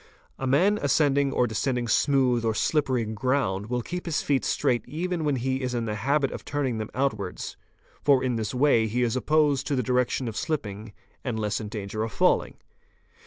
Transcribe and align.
"A 0.39 0.47
man 0.47 0.79
ascending 0.81 1.31
or 1.31 1.45
descending 1.45 1.87
smooth 1.87 2.43
or 2.43 2.55
slippery 2.55 3.05
ground 3.05 3.67
will 3.67 3.83
keep 3.83 4.07
his 4.07 4.23
feet 4.23 4.43
straight 4.43 4.83
even 4.87 5.23
when 5.23 5.35
he 5.35 5.61
is 5.61 5.75
in 5.75 5.85
the 5.85 5.93
habit 5.93 6.31
of 6.31 6.43
turning 6.43 6.79
them 6.79 6.89
out 6.95 7.13
wards, 7.19 7.55
for 8.03 8.23
in 8.23 8.35
this 8.35 8.51
way 8.51 8.87
he 8.87 9.03
is 9.03 9.15
opposed 9.15 9.67
to 9.67 9.75
the 9.75 9.83
direction 9.83 10.27
of 10.27 10.35
shipping 10.35 10.93
and 11.23 11.39
less 11.39 11.61
in 11.61 11.67
danger 11.69 12.01
of 12.01 12.11
falling. 12.11 12.55